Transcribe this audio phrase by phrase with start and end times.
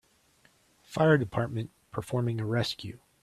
[0.81, 2.97] Fire department performing a rescue.